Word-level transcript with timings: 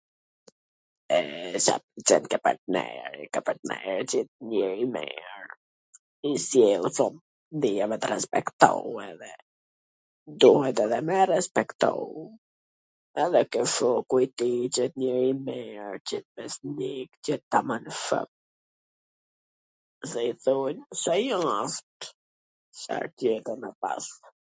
E, 1.15 1.17
Ca 1.63 1.73
t 2.11 2.15
ket 2.31 2.43
partneri? 2.45 3.23
Partneri 3.49 4.03
t 4.05 4.11
jet 4.15 4.29
njeri 4.53 4.79
i 4.85 4.87
mir, 4.95 5.43
i 6.29 6.31
sjellshwm, 6.47 7.15
di 7.65 7.71
e 7.85 7.89
me 7.91 7.95
tw 8.05 8.09
respektue, 8.13 9.03
edhe, 9.11 9.29
duhet 10.43 10.77
edhe 10.85 10.99
me 11.09 11.15
e 11.25 11.27
respektu, 11.35 11.93
edhe 13.25 13.41
ky 13.55 13.61
shoku 13.75 14.15
i 14.25 14.31
tij 14.37 14.57
t 14.69 14.73
jet 14.79 14.93
njeri 15.03 15.27
i 15.35 15.37
mir, 15.49 15.91
t 16.03 16.07
jet 16.13 16.27
besnik, 16.39 17.09
t 17.21 17.23
jet 17.31 17.43
taman 17.57 17.85
shok, 18.03 18.31
se 20.13 20.19
i 20.31 20.33
thojn, 20.47 20.77
se 21.03 21.09
ai 21.19 21.29
asht, 21.59 21.99
Cfar 22.79 23.05
tjetwr 23.17 23.57
me 23.65 23.69
pas... 23.85 24.05